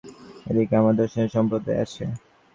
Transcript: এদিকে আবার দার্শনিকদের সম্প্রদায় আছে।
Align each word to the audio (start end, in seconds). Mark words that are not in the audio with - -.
এদিকে 0.49 0.73
আবার 0.77 0.93
দার্শনিকদের 0.97 1.35
সম্প্রদায় 1.35 1.81
আছে। 1.85 2.03